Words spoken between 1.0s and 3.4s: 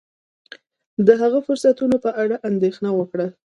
د هغه فرصتونو په اړه اندېښنه وکړه.